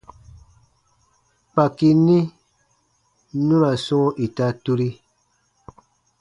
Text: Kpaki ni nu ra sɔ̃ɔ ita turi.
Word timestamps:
Kpaki 1.51 1.89
ni 2.05 2.17
nu 3.45 3.55
ra 3.61 3.71
sɔ̃ɔ 3.85 4.05
ita 4.25 4.45
turi. 4.63 4.89